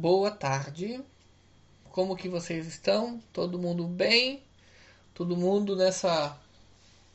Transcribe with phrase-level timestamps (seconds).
[0.00, 1.04] Boa tarde.
[1.92, 3.22] Como que vocês estão?
[3.34, 4.42] Todo mundo bem?
[5.12, 6.38] Todo mundo nessa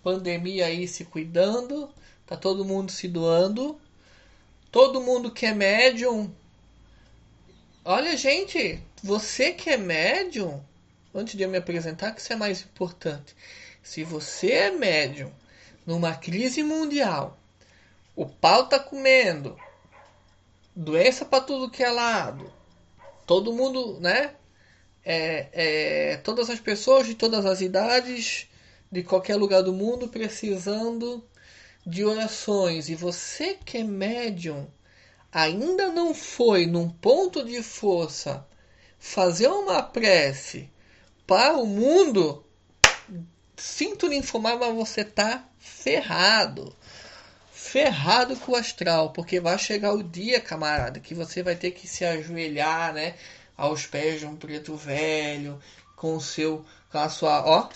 [0.04, 1.90] pandemia aí se cuidando?
[2.28, 3.82] Tá todo mundo se doando?
[4.72, 6.32] Todo mundo que é médium?
[7.84, 10.64] Olha, gente, você que é médium,
[11.12, 13.36] antes de eu me apresentar, que isso é mais importante.
[13.82, 15.32] Se você é médium
[15.88, 17.36] numa crise mundial,
[18.16, 19.58] o pau tá comendo,
[20.76, 22.54] doença para tudo que é lado,
[23.26, 24.36] todo mundo, né?
[25.04, 25.50] É,
[26.14, 28.48] é, todas as pessoas de todas as idades,
[28.92, 31.24] de qualquer lugar do mundo, precisando
[31.86, 32.90] de orações.
[32.90, 34.68] E você que é médium,
[35.32, 38.48] ainda não foi num ponto de força
[38.98, 40.70] fazer uma prece
[41.28, 42.44] para o mundo,
[43.56, 46.76] sinto lhe informar, mas você tá ferrado.
[47.76, 51.90] Ferrado com o astral, porque vai chegar o dia, camarada, que você vai ter que
[51.90, 53.16] se ajoelhar, né,
[53.58, 55.60] aos pés de um preto velho,
[55.94, 57.70] com o seu, com a sua, ó,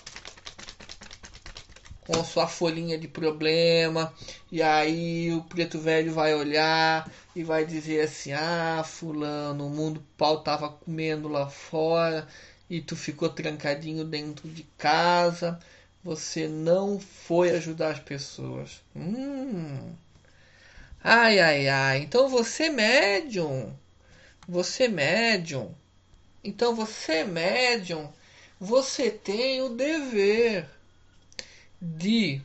[2.00, 4.14] com a sua folhinha de problema,
[4.50, 10.02] e aí o preto velho vai olhar e vai dizer assim: "Ah, fulano, o mundo
[10.18, 12.26] pau tava comendo lá fora
[12.70, 15.60] e tu ficou trancadinho dentro de casa"
[16.04, 18.82] você não foi ajudar as pessoas.
[18.96, 19.94] Hum.
[21.04, 22.00] Ai, ai, ai.
[22.00, 23.74] Então você é médium.
[24.48, 25.74] Você é médium.
[26.44, 28.12] Então você é médium.
[28.60, 30.68] Você tem o dever
[31.82, 32.42] de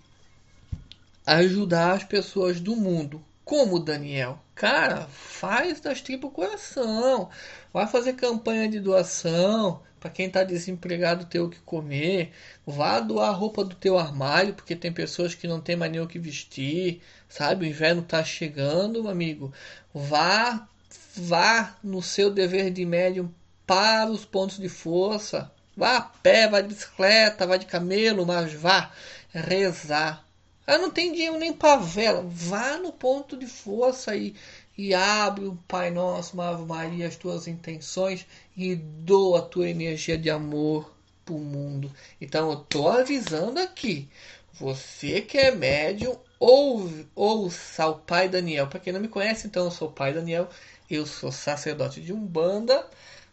[1.27, 3.25] ajudar as pessoas do mundo.
[3.45, 4.39] Como Daniel?
[4.55, 7.29] Cara, faz das tripas coração.
[7.73, 12.31] Vai fazer campanha de doação para quem está desempregado ter o que comer.
[12.67, 15.99] Vá doar a roupa do teu armário, porque tem pessoas que não tem mais nem
[15.99, 17.65] o que vestir, sabe?
[17.65, 19.51] O inverno está chegando, amigo.
[19.95, 20.69] Vá,
[21.17, 23.33] vá no seu dever de médium
[23.67, 25.51] para os pontos de força.
[25.75, 28.93] Vá a pé, vá de bicicleta, vá de camelo, mas vá
[29.33, 30.23] rezar.
[30.67, 32.23] Ah, não tem dinheiro nem para vela.
[32.29, 34.35] Vá no ponto de força e
[34.77, 38.27] e abre o Pai Nosso, uma Ave Maria, as tuas intenções
[38.57, 40.93] e doa a tua energia de amor
[41.25, 41.91] para o mundo.
[42.21, 44.09] Então eu tô avisando aqui,
[44.53, 48.67] você que é médium, ouve, ouça o Pai Daniel.
[48.67, 50.49] Para quem não me conhece, então eu sou o Pai Daniel,
[50.91, 52.87] eu sou sacerdote de Umbanda,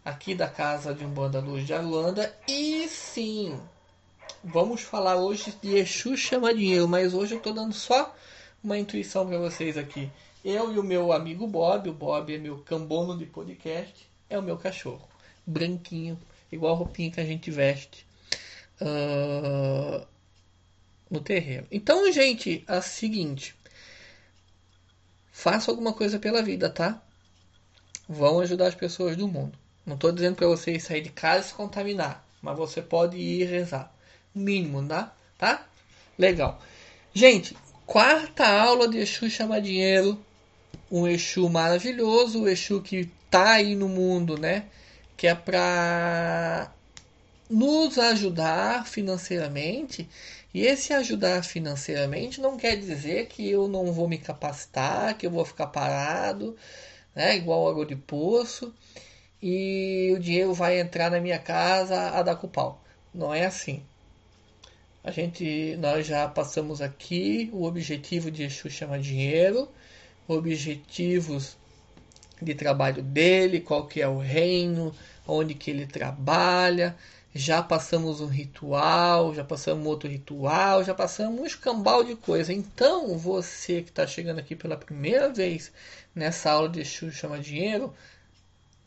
[0.05, 3.59] aqui da casa de Umbanda Luz de Aruanda, e sim,
[4.43, 8.15] vamos falar hoje de Exu chama dinheiro, mas hoje eu estou dando só
[8.63, 10.09] uma intuição para vocês aqui.
[10.43, 14.41] Eu e o meu amigo Bob, o Bob é meu cambono de podcast, é o
[14.41, 15.07] meu cachorro.
[15.45, 16.19] Branquinho,
[16.51, 18.07] igual a roupinha que a gente veste
[18.81, 20.03] uh,
[21.07, 21.67] no terreno.
[21.69, 23.55] Então, gente, é a seguinte.
[25.31, 26.99] Faça alguma coisa pela vida, tá?
[28.09, 29.57] Vão ajudar as pessoas do mundo.
[29.85, 33.45] Não estou dizendo para vocês sair de casa e se contaminar, mas você pode ir
[33.45, 33.93] rezar.
[34.33, 35.15] Mínimo, tá?
[35.37, 35.67] Tá?
[36.17, 36.59] Legal.
[37.13, 40.19] Gente, quarta aula de Exu Chama Dinheiro
[40.91, 44.65] um Exu maravilhoso, o Exu que está aí no mundo, né?
[45.15, 46.71] Que é para
[47.49, 50.09] nos ajudar financeiramente.
[50.53, 55.31] E esse ajudar financeiramente não quer dizer que eu não vou me capacitar, que eu
[55.31, 56.57] vou ficar parado,
[57.15, 57.37] né?
[57.37, 58.73] Igual água de poço,
[59.41, 62.83] e o dinheiro vai entrar na minha casa a dar com pau.
[63.13, 63.81] Não é assim.
[65.03, 69.69] A gente, nós já passamos aqui o objetivo de Exu chama dinheiro
[70.27, 71.57] objetivos
[72.41, 74.93] de trabalho dele, qual que é o reino,
[75.27, 76.95] onde que ele trabalha.
[77.33, 82.51] Já passamos um ritual, já passamos outro ritual, já passamos um escambau de coisa.
[82.51, 85.71] Então, você que está chegando aqui pela primeira vez
[86.13, 87.93] nessa aula de Exu Chama Dinheiro,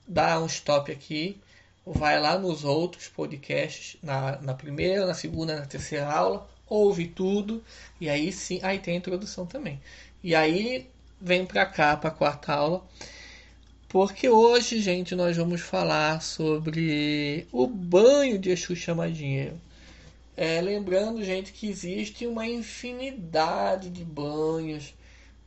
[0.06, 1.41] dá um stop aqui,
[1.87, 7.65] vai lá nos outros podcasts, na, na primeira, na segunda, na terceira aula, ouve tudo,
[7.99, 9.81] e aí sim, aí tem a introdução também.
[10.22, 10.91] E aí
[11.25, 12.85] vem para cá, para a quarta aula,
[13.89, 19.59] porque hoje, gente, nós vamos falar sobre o banho de Exu Chama Dinheiro.
[20.37, 24.95] É, lembrando, gente, que existe uma infinidade de banhos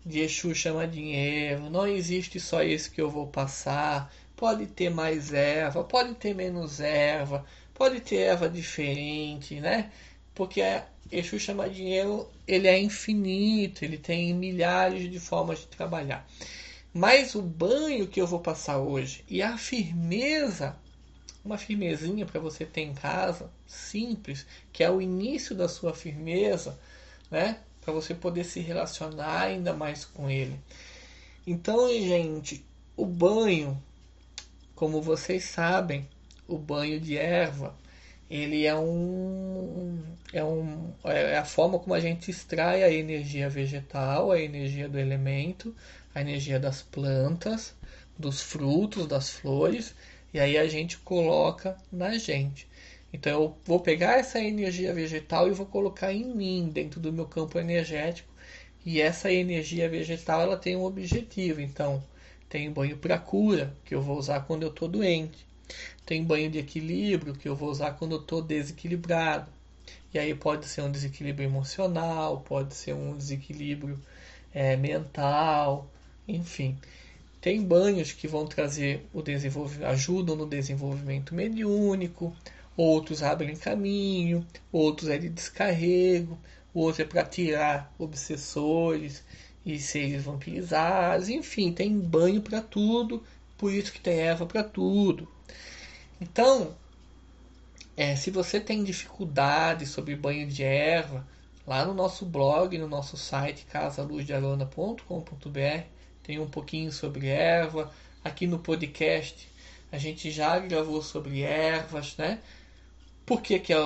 [0.03, 1.69] de Exu Chama Dinheiro.
[1.69, 4.11] Não existe só esse que eu vou passar.
[4.35, 9.91] Pode ter mais erva, pode ter menos erva, pode ter erva diferente, né?
[10.37, 10.61] Porque
[11.11, 16.27] Exu chama dinheiro, ele é infinito, ele tem milhares de formas de trabalhar.
[16.93, 20.77] Mas o banho que eu vou passar hoje e a firmeza,
[21.43, 26.77] uma firmezinha para você ter em casa, simples, que é o início da sua firmeza,
[27.31, 27.57] né?
[27.81, 30.59] Para você poder se relacionar ainda mais com ele.
[31.47, 32.63] Então, gente,
[32.95, 33.81] o banho
[34.75, 36.07] como vocês sabem,
[36.47, 37.75] o banho de erva
[38.29, 40.01] ele é um
[40.33, 44.99] é um é a forma como a gente extrai a energia vegetal, a energia do
[44.99, 45.75] elemento,
[46.13, 47.75] a energia das plantas,
[48.17, 49.95] dos frutos, das flores,
[50.33, 52.67] e aí a gente coloca na gente.
[53.13, 57.25] Então eu vou pegar essa energia vegetal e vou colocar em mim, dentro do meu
[57.25, 58.29] campo energético,
[58.85, 61.61] e essa energia vegetal ela tem um objetivo.
[61.61, 62.03] Então,
[62.49, 65.46] tem banho para cura, que eu vou usar quando eu estou doente.
[66.07, 69.51] Tem banho de equilíbrio que eu vou usar quando eu estou desequilibrado.
[70.13, 73.99] E aí pode ser um desequilíbrio emocional, pode ser um desequilíbrio
[74.53, 75.91] é, mental,
[76.25, 76.77] enfim.
[77.41, 82.33] Tem banhos que vão trazer o desenvolvimento, ajudam no desenvolvimento mediúnico,
[82.77, 86.39] outros abrem caminho, outros é de descarrego,
[86.73, 89.25] outro é para tirar obsessores
[89.65, 93.21] e seres vampirizados, enfim, tem banho para tudo,
[93.57, 95.27] por isso que tem erva para tudo.
[96.19, 96.75] Então,
[97.95, 101.25] é, se você tem dificuldade sobre banho de erva,
[101.65, 105.83] lá no nosso blog, no nosso site casaluzdearona.com.br,
[106.23, 107.91] tem um pouquinho sobre erva.
[108.23, 109.47] Aqui no podcast
[109.91, 112.39] a gente já gravou sobre ervas, né?
[113.25, 113.77] Por que, que, é,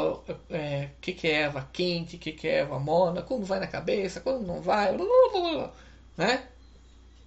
[0.50, 4.22] é, que, que é erva quente, que, que é erva mona, quando vai na cabeça,
[4.22, 5.74] quando não vai, blá, blá, blá,
[6.18, 6.48] né?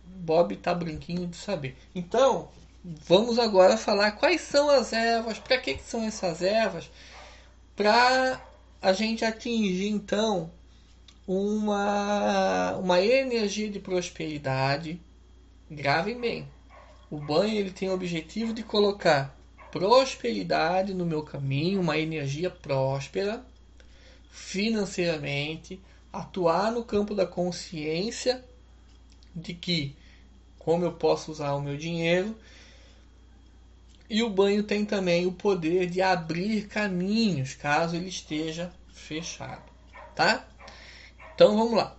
[0.05, 1.77] Bob tá brinquinho de saber.
[1.95, 2.50] Então,
[2.85, 6.91] vamos agora falar quais são as ervas, para que, que são essas ervas,
[7.75, 8.41] para
[8.83, 10.51] a gente atingir então
[11.27, 15.01] uma, uma energia de prosperidade.
[15.71, 16.49] Gravem bem.
[17.11, 19.35] O banho ele tem o objetivo de colocar
[19.73, 23.45] prosperidade no meu caminho, uma energia próspera
[24.31, 25.81] financeiramente,
[26.13, 28.45] atuar no campo da consciência
[29.35, 29.97] de que
[30.59, 32.37] como eu posso usar o meu dinheiro
[34.09, 39.62] e o banho tem também o poder de abrir caminhos caso ele esteja fechado,
[40.15, 40.47] tá?
[41.35, 41.97] Então vamos lá.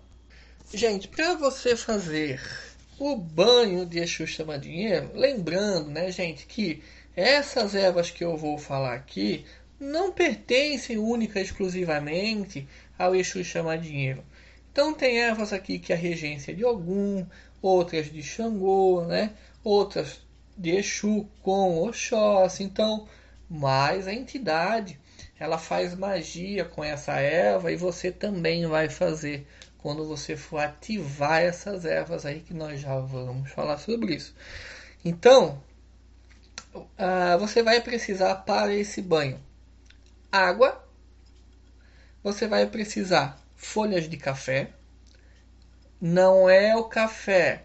[0.74, 2.42] Gente, para você fazer
[2.98, 6.82] o banho de Exu chama dinheiro, lembrando, né, gente, que
[7.16, 9.46] essas ervas que eu vou falar aqui
[9.80, 12.68] não pertencem única e exclusivamente
[12.98, 14.24] ao Exu chama dinheiro.
[14.72, 17.26] Então tem ervas aqui que é a regência de Ogum,
[17.62, 19.34] outras de Xangô, né?
[19.64, 20.25] Outras
[20.58, 22.64] de Exu com Oxóssi.
[22.64, 23.08] Então,
[23.50, 25.00] mais a entidade,
[25.40, 29.48] ela faz magia com essa erva e você também vai fazer
[29.78, 34.34] quando você for ativar essas ervas aí que nós já vamos falar sobre isso.
[35.04, 35.62] Então,
[36.74, 39.40] uh, você vai precisar para esse banho
[40.32, 40.84] água,
[42.24, 44.72] você vai precisar folhas de café,
[46.02, 47.65] não é o café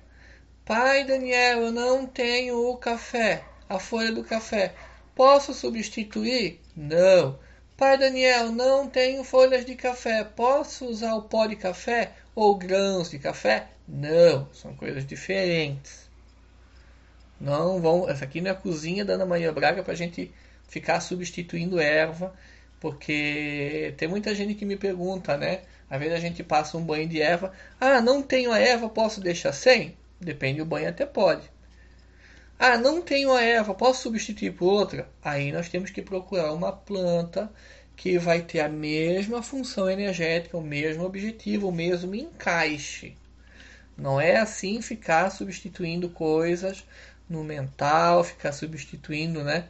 [0.70, 4.72] Pai Daniel, eu não tenho o café, a folha do café.
[5.16, 6.60] Posso substituir?
[6.76, 7.36] Não.
[7.76, 10.22] Pai Daniel, não tenho folhas de café.
[10.22, 13.66] Posso usar o pó de café ou grãos de café?
[13.88, 16.08] Não, são coisas diferentes.
[17.40, 18.08] Não vão.
[18.08, 20.32] Essa aqui não é a cozinha da Ana Maria Braga para a gente
[20.68, 22.32] ficar substituindo erva,
[22.78, 25.62] porque tem muita gente que me pergunta, né?
[25.90, 27.52] Às vezes a gente passa um banho de erva.
[27.80, 29.98] Ah, não tenho a erva, posso deixar sem?
[30.20, 31.50] Depende do banho, até pode.
[32.58, 35.08] Ah, não tenho a erva, posso substituir por outra?
[35.24, 37.50] Aí nós temos que procurar uma planta
[37.96, 43.16] que vai ter a mesma função energética, o mesmo objetivo, o mesmo encaixe.
[43.96, 46.84] Não é assim ficar substituindo coisas
[47.28, 49.68] no mental, ficar substituindo, né?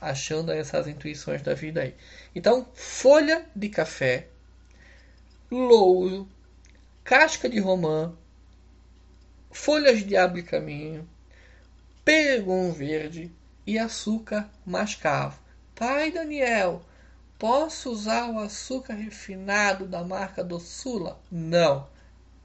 [0.00, 1.94] Achando essas intuições da vida aí.
[2.34, 4.28] Então, folha de café,
[5.50, 6.28] louro,
[7.02, 8.12] casca de romã,
[9.56, 11.08] folhas de abre caminho,
[12.04, 13.32] pegum verde
[13.66, 15.40] e açúcar mascavo.
[15.74, 16.82] Pai Daniel,
[17.36, 21.18] posso usar o açúcar refinado da marca do Sula?
[21.30, 21.88] Não,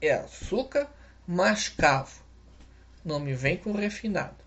[0.00, 0.90] é açúcar
[1.26, 2.22] mascavo.
[3.04, 4.42] Não me vem com refinado.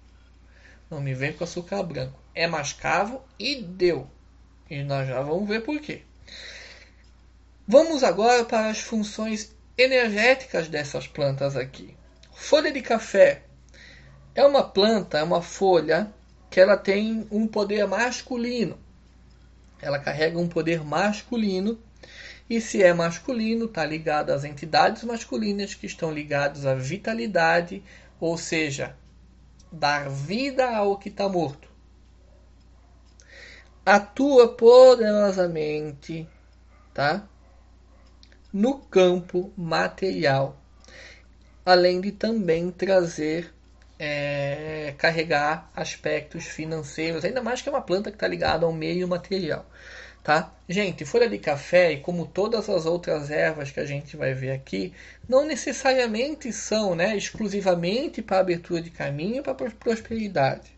[0.89, 2.19] Não me vem com açúcar branco.
[2.33, 4.09] É mascavo e deu.
[4.69, 6.01] E nós já vamos ver por quê.
[7.65, 11.95] Vamos agora para as funções energéticas dessas plantas aqui.
[12.37, 13.43] Folha de café
[14.35, 16.13] é uma planta, é uma folha
[16.49, 18.77] que ela tem um poder masculino.
[19.81, 21.79] Ela carrega um poder masculino
[22.47, 27.81] e se é masculino, está ligado às entidades masculinas que estão ligadas à vitalidade,
[28.19, 28.95] ou seja,
[29.71, 31.69] dar vida ao que está morto.
[33.83, 36.27] Atua poderosamente,
[36.93, 37.27] tá?
[38.53, 40.61] No campo material
[41.65, 43.51] além de também trazer
[43.97, 49.07] é, carregar aspectos financeiros, ainda mais que é uma planta que está ligada ao meio
[49.07, 49.65] material.
[50.23, 50.51] Tá?
[50.67, 54.51] Gente, folha de café, e como todas as outras ervas que a gente vai ver
[54.51, 54.91] aqui,
[55.29, 60.73] não necessariamente são né, exclusivamente para abertura de caminho para prosperidade.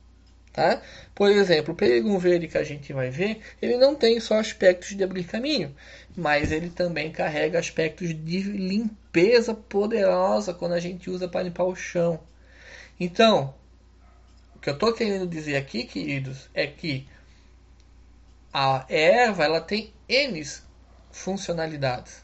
[0.52, 0.82] Tá?
[1.16, 4.90] Por exemplo, o peregum verde que a gente vai ver, ele não tem só aspectos
[4.90, 5.74] de abrir caminho,
[6.16, 9.07] mas ele também carrega aspectos de limpeza
[9.54, 12.20] poderosa quando a gente usa para limpar o chão.
[13.00, 13.54] Então,
[14.56, 17.08] o que eu estou querendo dizer aqui, queridos, é que
[18.54, 20.44] a erva ela tem N
[21.12, 22.24] funcionalidades.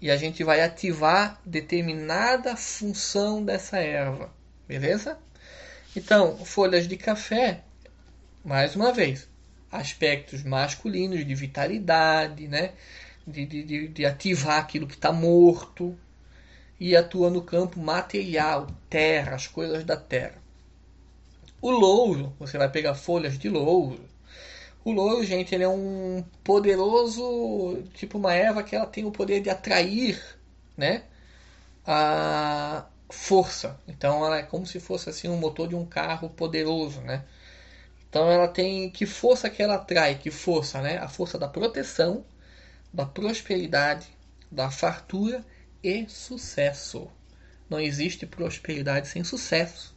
[0.00, 4.32] E a gente vai ativar determinada função dessa erva.
[4.66, 5.18] Beleza?
[5.96, 7.62] Então, folhas de café,
[8.44, 9.28] mais uma vez,
[9.70, 12.72] aspectos masculinos de vitalidade, né?
[13.26, 15.98] de, de, de ativar aquilo que está morto.
[16.86, 20.36] E atua no campo material, terra, as coisas da terra.
[21.58, 24.04] O louro, você vai pegar folhas de louro,
[24.84, 29.40] o louro, gente, ele é um poderoso, tipo uma erva que ela tem o poder
[29.40, 30.22] de atrair,
[30.76, 31.04] né,
[31.86, 33.80] a força.
[33.88, 37.24] Então ela é como se fosse assim um motor de um carro poderoso, né?
[38.10, 40.98] Então ela tem que força que ela atrai, que força, né?
[40.98, 42.26] A força da proteção,
[42.92, 44.06] da prosperidade,
[44.52, 45.42] da fartura
[45.84, 47.08] e sucesso.
[47.68, 49.94] Não existe prosperidade sem sucesso.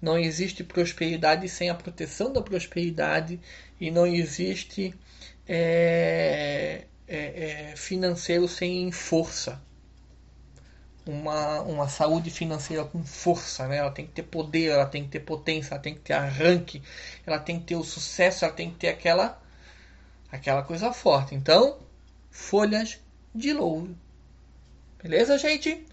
[0.00, 3.40] Não existe prosperidade sem a proteção da prosperidade
[3.80, 4.94] e não existe
[5.48, 9.60] é, é, é, financeiro sem força.
[11.06, 13.76] Uma, uma saúde financeira com força, né?
[13.76, 16.82] ela tem que ter poder, ela tem que ter potência, ela tem que ter arranque,
[17.26, 19.42] ela tem que ter o sucesso, ela tem que ter aquela,
[20.30, 21.34] aquela coisa forte.
[21.34, 21.78] Então,
[22.30, 22.98] folhas
[23.34, 23.94] de louro.
[25.04, 25.86] Beleza, gente?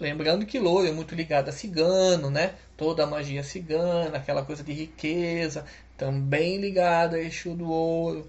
[0.00, 2.56] Lembrando que louro é muito ligado a cigano, né?
[2.76, 5.64] Toda a magia cigana, aquela coisa de riqueza,
[5.96, 8.28] também ligado a Exu do ouro.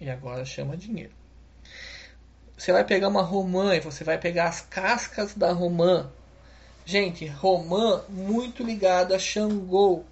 [0.00, 1.10] E agora chama dinheiro.
[2.56, 6.08] Você vai pegar uma romã e você vai pegar as cascas da romã.
[6.86, 10.04] Gente, romã muito ligada a Xangô.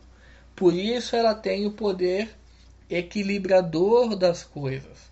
[0.56, 2.34] Por isso ela tem o poder
[2.90, 5.07] equilibrador das coisas.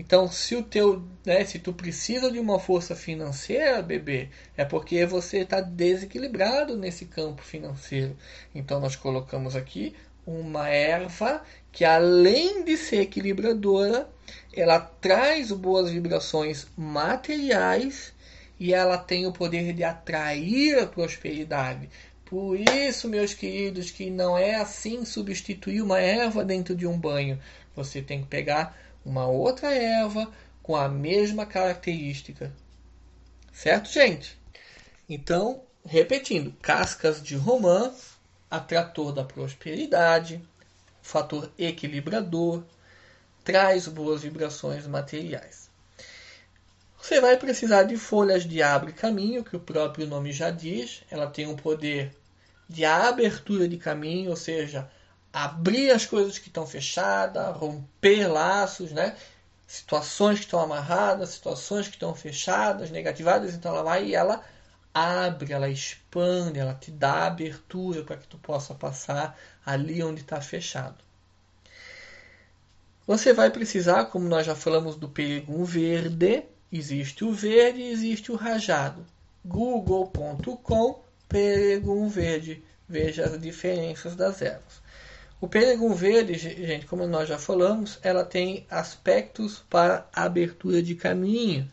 [0.00, 5.04] Então, se o teu, né, se tu precisa de uma força financeira, bebê, é porque
[5.04, 8.16] você está desequilibrado nesse campo financeiro.
[8.54, 9.94] Então, nós colocamos aqui
[10.26, 14.08] uma erva que, além de ser equilibradora,
[14.54, 18.14] ela traz boas vibrações materiais
[18.58, 21.90] e ela tem o poder de atrair a prosperidade.
[22.24, 27.38] Por isso, meus queridos, que não é assim substituir uma erva dentro de um banho.
[27.76, 30.30] Você tem que pegar uma outra erva
[30.62, 32.52] com a mesma característica.
[33.52, 34.38] Certo, gente?
[35.08, 37.92] Então, repetindo: cascas de romã,
[38.50, 40.42] atrator da prosperidade,
[41.02, 42.62] fator equilibrador,
[43.44, 45.70] traz boas vibrações materiais.
[47.00, 51.26] Você vai precisar de folhas de abre caminho, que o próprio nome já diz, ela
[51.26, 52.14] tem um poder
[52.68, 54.88] de abertura de caminho, ou seja,
[55.32, 59.16] abrir as coisas que estão fechadas, romper laços, né?
[59.66, 64.42] Situações que estão amarradas, situações que estão fechadas, negativadas, então ela vai e ela
[64.92, 70.40] abre, ela expande, ela te dá abertura para que tu possa passar ali onde está
[70.40, 70.96] fechado.
[73.06, 78.30] Você vai precisar, como nós já falamos do peregum verde, existe o verde e existe
[78.30, 79.04] o rajado.
[79.44, 82.62] google.com peregum verde.
[82.88, 84.79] Veja as diferenças das ervas.
[85.40, 91.66] O peregum verde, gente, como nós já falamos, ela tem aspectos para abertura de caminho.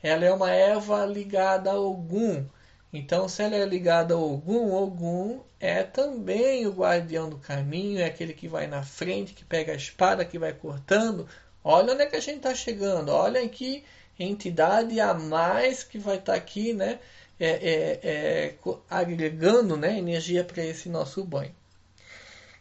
[0.00, 2.46] Ela é uma erva ligada ao Ogum.
[2.92, 8.04] Então, se ela é ligada ao Ogum, Ogum é também o guardião do caminho, é
[8.04, 11.28] aquele que vai na frente, que pega a espada, que vai cortando.
[11.64, 13.08] Olha onde é que a gente está chegando.
[13.08, 13.82] Olha que
[14.16, 17.00] entidade a mais que vai estar tá aqui, né?
[17.40, 18.54] É, é, é,
[18.88, 21.54] agregando né, energia para esse nosso banho.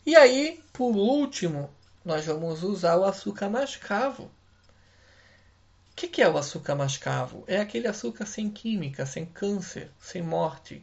[0.07, 1.69] E aí, por último,
[2.05, 4.23] nós vamos usar o açúcar mascavo.
[4.23, 7.43] O que, que é o açúcar mascavo?
[7.45, 10.81] É aquele açúcar sem química, sem câncer, sem morte,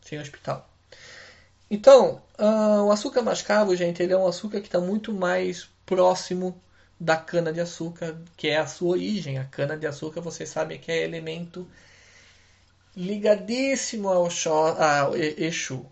[0.00, 0.70] sem hospital.
[1.68, 6.56] Então, uh, o açúcar mascavo, gente, ele é um açúcar que está muito mais próximo
[7.00, 9.38] da cana de açúcar, que é a sua origem.
[9.38, 11.66] A cana de açúcar, vocês sabem que é elemento
[12.96, 14.28] ligadíssimo ao,
[14.78, 15.84] ao Exu.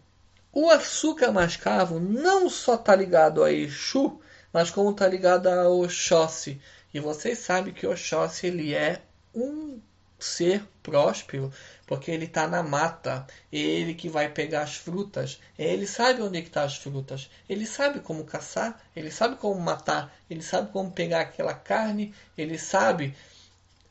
[0.53, 4.21] O açúcar mascavo não só está ligado a Exu,
[4.53, 6.61] mas como está ligado a Oxóssi.
[6.93, 9.01] E vocês sabem que Oxóssi ele é
[9.33, 9.81] um
[10.19, 11.53] ser próspero,
[11.87, 16.41] porque ele está na mata, ele que vai pegar as frutas, ele sabe onde é
[16.41, 20.91] estão tá as frutas, ele sabe como caçar, ele sabe como matar, ele sabe como
[20.91, 23.15] pegar aquela carne, ele sabe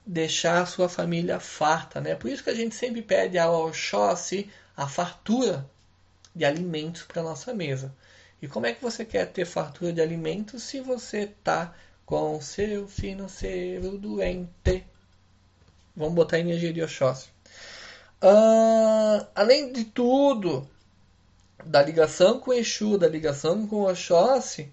[0.06, 2.16] deixar a sua família farta, né?
[2.16, 5.66] Por isso que a gente sempre pede ao Oxóssi a fartura
[6.40, 7.94] de alimentos para nossa mesa.
[8.42, 12.88] E como é que você quer ter fartura de alimentos se você está com seu
[12.88, 14.86] financeiro doente?
[15.94, 17.28] Vamos botar energia de Oxóssi.
[18.24, 20.66] Uh, além de tudo,
[21.66, 24.72] da ligação com Exu, da ligação com Oxóssi,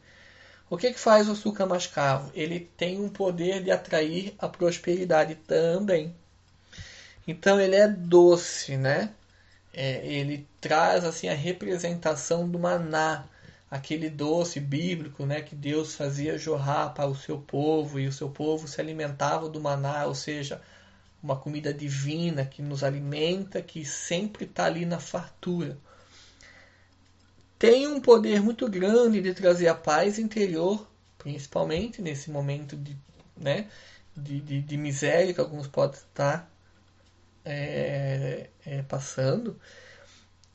[0.71, 2.31] o que, que faz o açúcar mascavo?
[2.33, 6.15] Ele tem um poder de atrair a prosperidade também.
[7.27, 9.11] Então ele é doce, né?
[9.78, 13.26] É, ele traz assim a representação do maná,
[13.71, 18.30] aquele doce bíblico, né, que Deus fazia jorrar para o seu povo e o seu
[18.30, 20.62] povo se alimentava do maná, ou seja,
[21.23, 25.76] uma comida divina que nos alimenta, que sempre está ali na fartura.
[27.59, 32.97] Tem um poder muito grande de trazer a paz interior, principalmente nesse momento de,
[33.37, 33.68] né,
[34.16, 36.50] de, de, de miséria que alguns podem estar
[37.47, 39.59] é, é, passando.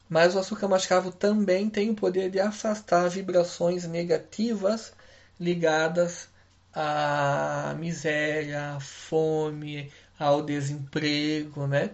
[0.10, 4.94] Mas o açúcar mascavo também tem o poder de afastar vibrações negativas
[5.40, 6.28] ligadas
[6.74, 11.92] à miséria, à fome, ao desemprego, né?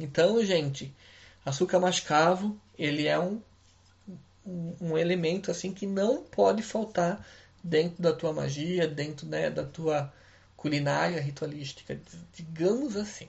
[0.00, 0.94] Então, gente,
[1.44, 3.42] açúcar mascavo, ele é um,
[4.46, 7.24] um, um, elemento assim que não pode faltar
[7.62, 10.12] dentro da tua magia, dentro né, da tua
[10.56, 12.00] culinária ritualística,
[12.32, 13.28] digamos assim.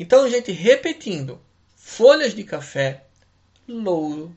[0.00, 1.40] Então, gente, repetindo:
[1.76, 3.04] folhas de café,
[3.68, 4.34] louro,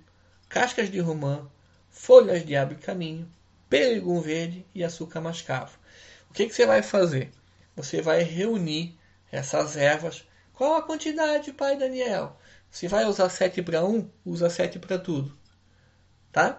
[0.47, 1.49] cascas de romã,
[1.89, 3.27] folhas de abre caminho,
[3.67, 5.79] peregum verde e açúcar mascavo.
[6.29, 7.31] O que, que você vai fazer?
[7.75, 8.97] você vai reunir
[9.31, 10.25] essas ervas.
[10.53, 12.37] Qual a quantidade, pai Daniel?
[12.69, 15.35] Se vai usar 7 para 1, usa 7 para tudo.
[16.31, 16.57] Tá?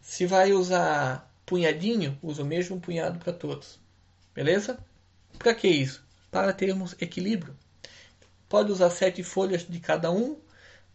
[0.00, 3.80] Se vai usar punhadinho, usa o mesmo punhado para todos.
[4.34, 4.78] Beleza?
[5.38, 6.04] Para que isso?
[6.30, 7.56] Para termos equilíbrio.
[8.52, 10.38] Pode usar sete folhas de cada um,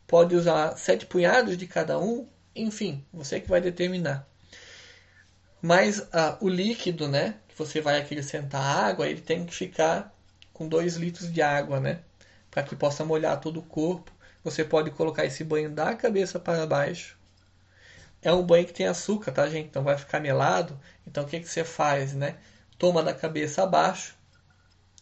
[0.05, 4.27] pode usar sete punhados de cada um, enfim, você que vai determinar.
[5.59, 10.15] Mas ah, o líquido, né, você vai acrescentar água, ele tem que ficar
[10.53, 12.01] com 2 litros de água, né?
[12.51, 14.11] Para que possa molhar todo o corpo.
[14.43, 17.17] Você pode colocar esse banho da cabeça para baixo.
[18.21, 19.69] É um banho que tem açúcar, tá, gente?
[19.69, 20.79] Então vai ficar melado.
[21.07, 22.35] Então o que, que você faz, né?
[22.77, 24.15] Toma da cabeça abaixo.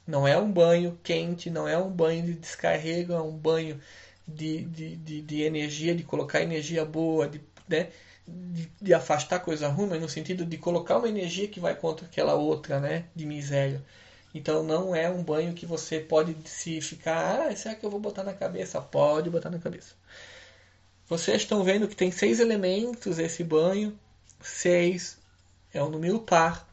[0.08, 3.82] Não é um banho quente, não é um banho de descarrego, é um banho
[4.28, 7.90] de, de, de, de energia, de colocar energia boa, de, né?
[8.28, 12.06] de, de, afastar coisa ruim, mas no sentido de colocar uma energia que vai contra
[12.06, 13.06] aquela outra, né?
[13.16, 13.84] De miséria.
[14.34, 18.00] Então não é um banho que você pode se ficar, ah, será que eu vou
[18.00, 18.82] botar na cabeça?
[18.82, 19.94] Pode botar na cabeça.
[21.08, 23.98] Vocês estão vendo que tem seis elementos esse banho.
[24.42, 25.18] Seis
[25.74, 26.68] é um número par,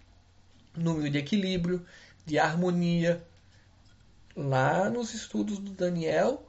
[0.77, 1.85] número de equilíbrio,
[2.25, 3.23] de harmonia.
[4.35, 6.47] Lá nos estudos do Daniel,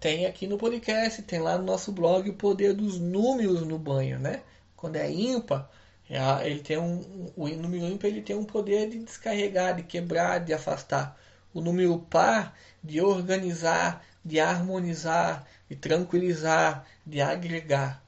[0.00, 4.18] tem aqui no podcast, tem lá no nosso blog o poder dos números no banho,
[4.18, 4.42] né?
[4.76, 5.70] Quando é ímpar,
[6.08, 10.40] é ele tem um, o número ímpar ele tem um poder de descarregar, de quebrar,
[10.40, 11.18] de afastar.
[11.52, 18.02] O número par de organizar, de harmonizar, de tranquilizar, de agregar.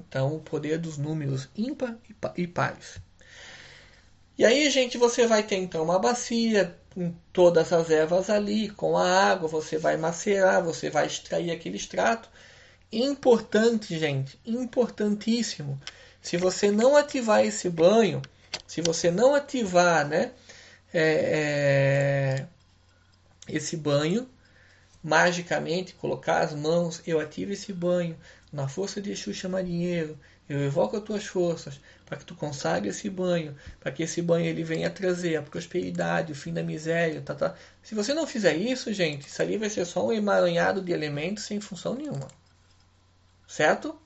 [0.00, 1.96] Então, o poder dos números ímpar
[2.36, 3.00] e pares.
[4.40, 8.96] E aí, gente, você vai ter então uma bacia com todas as ervas ali, com
[8.96, 12.26] a água, você vai macerar, você vai extrair aquele extrato.
[12.90, 15.78] Importante, gente, importantíssimo.
[16.22, 18.22] Se você não ativar esse banho,
[18.66, 20.32] se você não ativar, né,
[20.90, 22.46] é, é,
[23.46, 24.26] esse banho,
[25.04, 28.16] magicamente colocar as mãos, eu ativo esse banho
[28.50, 30.18] na força de Xuxa Marinheiro,
[30.50, 34.46] eu evoco as tuas forças para que tu consagre esse banho, para que esse banho
[34.46, 37.54] ele venha trazer a prosperidade, o fim da miséria, tá, tá.
[37.84, 41.44] Se você não fizer isso, gente, isso ali vai ser só um emaranhado de elementos
[41.44, 42.26] sem função nenhuma.
[43.46, 43.96] Certo?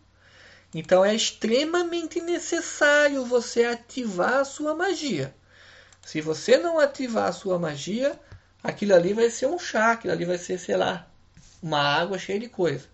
[0.74, 5.34] Então é extremamente necessário você ativar a sua magia.
[6.04, 8.20] Se você não ativar a sua magia,
[8.62, 11.08] aquilo ali vai ser um chá, aquilo ali vai ser, sei lá,
[11.62, 12.86] uma água cheia de coisa.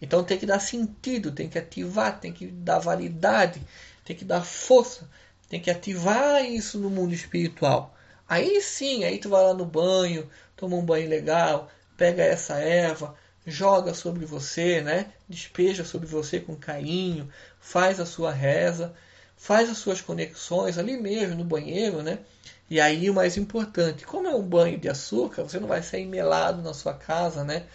[0.00, 3.60] Então tem que dar sentido, tem que ativar, tem que dar validade,
[4.04, 5.08] tem que dar força,
[5.48, 7.94] tem que ativar isso no mundo espiritual.
[8.28, 13.14] Aí sim, aí tu vai lá no banho, toma um banho legal, pega essa erva,
[13.46, 15.12] joga sobre você, né?
[15.28, 18.94] Despeja sobre você com carinho, faz a sua reza,
[19.36, 22.20] faz as suas conexões ali mesmo no banheiro, né?
[22.68, 26.06] E aí o mais importante, como é um banho de açúcar, você não vai sair
[26.06, 27.66] melado na sua casa, né?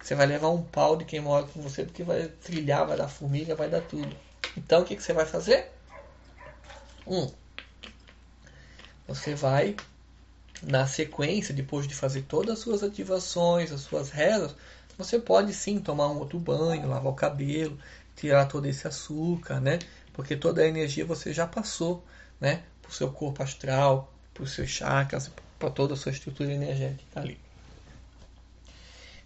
[0.00, 3.08] Você vai levar um pau de quem mora com você, porque vai trilhar, vai dar
[3.08, 4.16] formiga, vai dar tudo.
[4.56, 5.70] Então o que, que você vai fazer?
[7.06, 7.30] Um,
[9.06, 9.76] você vai,
[10.62, 14.54] na sequência, depois de fazer todas as suas ativações, as suas rezas,
[14.98, 17.78] você pode sim tomar um outro banho, lavar o cabelo,
[18.16, 19.78] tirar todo esse açúcar, né?
[20.12, 22.04] Porque toda a energia você já passou,
[22.40, 22.62] né?
[22.82, 27.20] Para o seu corpo astral, para os seus chakras, para toda a sua estrutura energética
[27.20, 27.47] ali.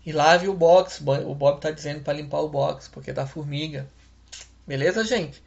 [0.04, 1.00] E lave o box.
[1.00, 3.88] O Bob está dizendo para limpar o box, porque dá formiga.
[4.66, 5.42] Beleza, gente?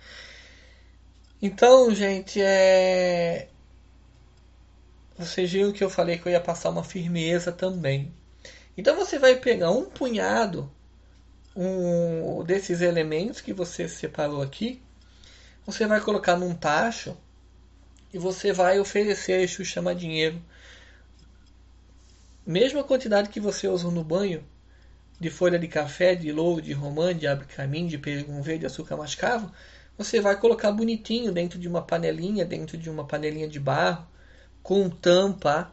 [1.41, 3.49] Então, gente, é.
[5.17, 8.13] Vocês viram que eu falei que eu ia passar uma firmeza também.
[8.77, 10.69] Então você vai pegar um punhado
[11.55, 14.81] um, desses elementos que você separou aqui,
[15.65, 17.17] você vai colocar num tacho
[18.13, 20.41] e você vai oferecer a chama dinheiro.
[22.45, 24.43] Mesma quantidade que você usou no banho,
[25.19, 29.51] de folha de café, de louro, de romã, de abre-caminho, de peregum verde, açúcar mascavo,
[29.97, 34.05] você vai colocar bonitinho dentro de uma panelinha, dentro de uma panelinha de barro,
[34.61, 35.71] com tampa.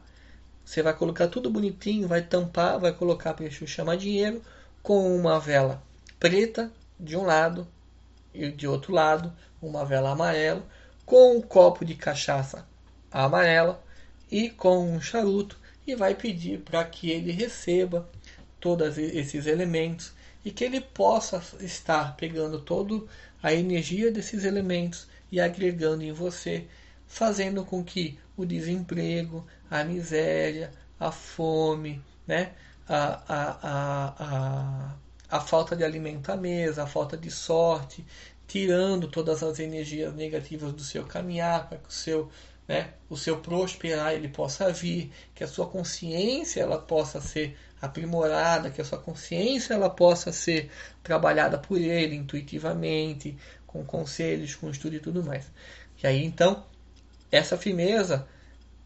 [0.65, 4.41] Você vai colocar tudo bonitinho, vai tampar, vai colocar para Exu chamar dinheiro
[4.83, 5.83] com uma vela
[6.19, 7.69] preta de um lado
[8.33, 9.31] e de outro lado
[9.61, 10.65] uma vela amarela,
[11.05, 12.67] com um copo de cachaça
[13.11, 13.83] amarela
[14.31, 18.09] e com um charuto e vai pedir para que ele receba
[18.61, 20.13] todos esses elementos
[20.45, 23.05] e que ele possa estar pegando toda
[23.43, 26.67] a energia desses elementos e agregando em você,
[27.07, 32.53] fazendo com que o desemprego, a miséria, a fome, né,
[32.89, 34.97] a, a, a, a,
[35.37, 38.05] a falta de alimento à mesa, a falta de sorte,
[38.47, 42.31] tirando todas as energias negativas do seu caminhar, para que o seu,
[42.67, 48.71] né, o seu prosperar ele possa vir, que a sua consciência ela possa ser aprimorada,
[48.71, 50.71] que a sua consciência ela possa ser
[51.03, 55.51] trabalhada por ele intuitivamente, com conselhos, com estudo e tudo mais.
[56.03, 56.65] E aí então,
[57.31, 58.27] essa firmeza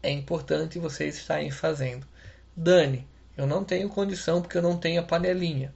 [0.01, 2.07] é importante vocês estarem fazendo.
[2.55, 5.73] Dani, eu não tenho condição porque eu não tenho a panelinha.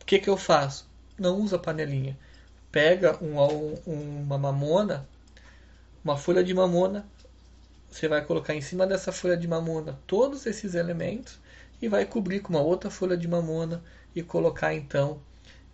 [0.00, 0.88] O que, que eu faço?
[1.18, 2.16] Não usa panelinha.
[2.70, 3.40] Pega um,
[3.86, 5.08] um, uma mamona,
[6.04, 7.08] uma folha de mamona,
[7.90, 11.38] você vai colocar em cima dessa folha de mamona todos esses elementos
[11.80, 13.82] e vai cobrir com uma outra folha de mamona
[14.14, 15.20] e colocar então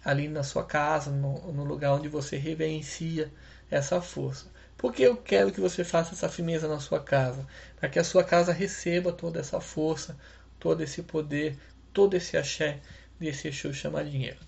[0.04, 3.30] ali na sua casa, no, no lugar onde você reverencia
[3.70, 4.46] essa força.
[4.76, 8.24] Porque eu quero que você faça essa firmeza na sua casa, para que a sua
[8.24, 10.16] casa receba toda essa força,
[10.58, 11.58] todo esse poder,
[11.92, 12.80] todo esse axé
[13.18, 14.38] desse Exu chamar dinheiro.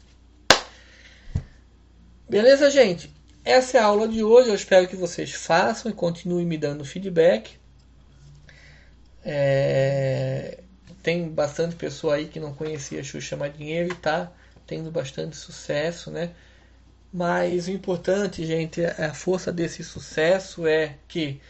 [2.28, 3.12] Beleza, gente?
[3.44, 4.48] Essa é a aula de hoje.
[4.48, 7.58] Eu espero que vocês façam e continuem me dando feedback.
[9.24, 10.58] É
[11.02, 14.30] tem bastante pessoa aí que não conhecia Xuxa Dinheiro e tá
[14.66, 16.30] tendo bastante sucesso, né?
[17.12, 21.40] Mas o importante, gente, é a força desse sucesso é que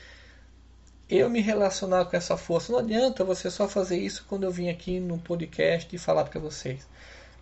[1.09, 2.73] eu me relacionar com essa força.
[2.73, 6.41] Não adianta você só fazer isso quando eu vim aqui no podcast e falar para
[6.41, 6.87] vocês.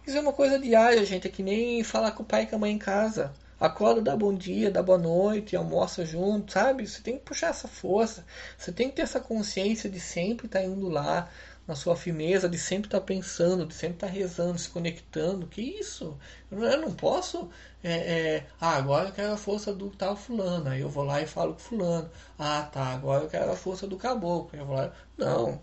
[0.07, 1.29] Isso é uma coisa diária, gente.
[1.29, 3.33] É que nem falar com o pai e com a mãe em casa.
[3.61, 6.87] Acorda, dá bom dia, dá boa noite, almoça junto, sabe?
[6.87, 8.25] Você tem que puxar essa força.
[8.57, 11.29] Você tem que ter essa consciência de sempre estar indo lá,
[11.71, 15.47] na sua firmeza de sempre estar tá pensando, de sempre estar tá rezando, se conectando.
[15.47, 16.19] Que isso?
[16.51, 17.49] Eu não posso.
[17.83, 20.69] É, é, ah, agora eu quero a força do tal fulano.
[20.69, 22.11] Aí eu vou lá e falo com fulano.
[22.37, 22.87] Ah, tá.
[22.87, 24.59] Agora eu quero a força do caboclo.
[24.59, 24.93] Eu vou lá.
[25.17, 25.61] Não.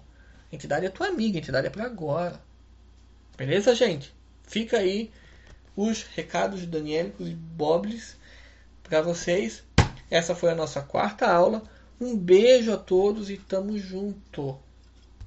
[0.50, 1.40] Entidade é tua amiga.
[1.40, 2.40] Entidade é para agora.
[3.36, 4.16] Beleza, gente?
[4.44, 5.12] Fica aí
[5.78, 8.18] os recados de Danielicos e Bobles
[8.82, 9.64] para vocês.
[10.10, 11.62] Essa foi a nossa quarta aula.
[12.02, 14.58] Um beijo a todos e tamo junto.